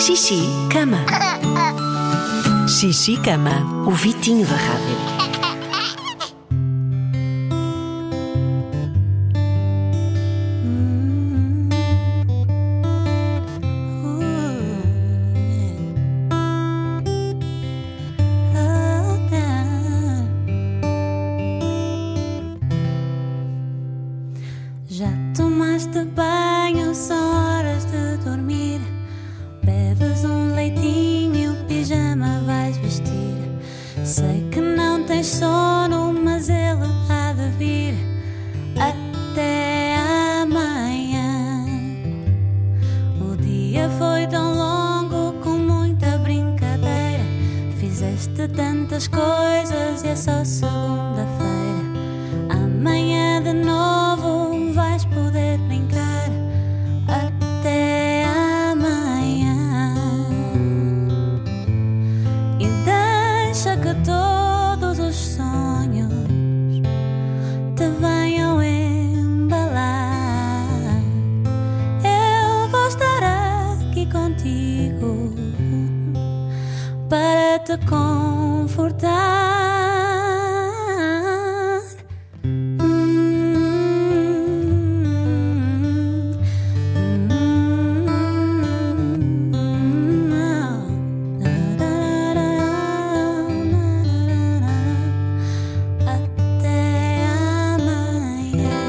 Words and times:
Xixi, 0.00 0.40
cama. 0.72 0.98
Xixi, 2.68 3.16
cama. 3.16 3.84
O 3.86 3.90
Vitinho 3.90 4.46
da 4.46 4.54
Rádio. 4.54 4.96
Já 24.88 25.08
tomaste 25.36 26.04
banho, 26.16 26.94
são 26.94 27.16
horas 27.34 27.84
de 27.84 28.16
dormir. 28.24 28.67
Sei 34.08 34.48
que 34.50 34.58
não 34.58 35.04
tens 35.04 35.26
sono, 35.26 36.14
mas 36.14 36.48
ele 36.48 36.88
há 37.10 37.34
de 37.34 37.50
vir 37.58 37.94
até 38.74 39.98
amanhã. 40.40 41.66
O 43.20 43.36
dia 43.36 43.90
foi 43.98 44.26
tão 44.26 44.54
longo 44.54 45.38
com 45.42 45.58
muita 45.58 46.16
brincadeira. 46.16 47.22
Fizeste 47.78 48.48
tantas 48.48 49.08
coisas 49.08 50.02
e 50.02 50.08
é 50.08 50.16
só 50.16 50.42
segunda-feira. 50.42 51.47
Te 77.64 77.76
confortar. 77.86 79.08
Até 96.06 97.26
amanhã. 97.74 98.80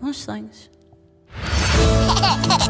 Bons 0.00 0.16
sonhos. 0.16 0.70